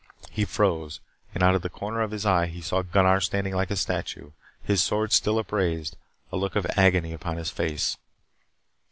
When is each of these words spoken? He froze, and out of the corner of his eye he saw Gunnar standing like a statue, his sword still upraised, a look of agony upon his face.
He 0.31 0.45
froze, 0.45 0.99
and 1.35 1.43
out 1.43 1.53
of 1.53 1.61
the 1.61 1.69
corner 1.69 2.01
of 2.01 2.09
his 2.09 2.25
eye 2.25 2.47
he 2.47 2.59
saw 2.59 2.81
Gunnar 2.81 3.21
standing 3.21 3.53
like 3.55 3.69
a 3.69 3.75
statue, 3.75 4.31
his 4.63 4.81
sword 4.81 5.11
still 5.11 5.37
upraised, 5.37 5.95
a 6.31 6.37
look 6.37 6.55
of 6.55 6.65
agony 6.75 7.13
upon 7.13 7.37
his 7.37 7.51
face. 7.51 7.97